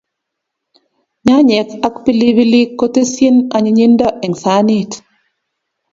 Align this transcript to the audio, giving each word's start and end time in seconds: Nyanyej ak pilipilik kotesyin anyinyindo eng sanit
Nyanyej 1.25 1.69
ak 1.87 1.93
pilipilik 2.03 2.69
kotesyin 2.79 3.35
anyinyindo 3.55 4.07
eng 4.25 4.35
sanit 4.43 4.91